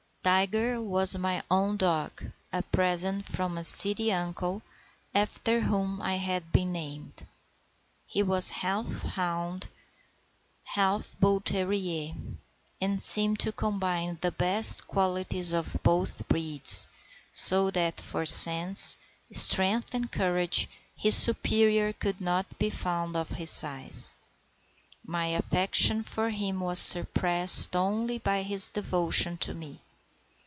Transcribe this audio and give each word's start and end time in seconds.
Tiger 0.23 0.79
was 0.79 1.17
my 1.17 1.41
own 1.49 1.77
dog—a 1.77 2.61
present 2.71 3.25
from 3.25 3.57
a 3.57 3.63
city 3.63 4.13
uncle 4.13 4.61
after 5.15 5.61
whom 5.61 5.99
I 5.99 6.17
had 6.17 6.51
been 6.51 6.71
named. 6.73 7.25
He 8.05 8.21
was 8.21 8.51
half 8.51 8.85
fox 8.87 9.15
hound, 9.15 9.67
half 10.63 11.15
bull 11.19 11.41
terrier, 11.41 12.13
and 12.79 13.01
seemed 13.01 13.39
to 13.39 13.51
combine 13.51 14.19
the 14.21 14.31
best 14.31 14.87
qualities 14.87 15.53
of 15.53 15.75
both 15.81 16.27
breeds, 16.27 16.87
so 17.33 17.71
that 17.71 17.99
for 17.99 18.23
sense, 18.27 18.97
strength, 19.31 19.95
and 19.95 20.11
courage, 20.11 20.69
his 20.95 21.15
superior 21.15 21.93
could 21.93 22.21
not 22.21 22.45
be 22.59 22.69
found 22.69 23.15
of 23.17 23.29
his 23.29 23.49
size. 23.49 24.13
My 25.03 25.25
affection 25.25 26.03
for 26.03 26.29
him 26.29 26.59
was 26.59 26.77
surpassed 26.77 27.75
only 27.75 28.19
by 28.19 28.43
his 28.43 28.69
devotion 28.69 29.39
to 29.39 29.55
me. 29.55 29.81